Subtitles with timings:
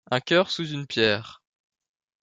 [0.09, 1.43] Un cœur sous une pierre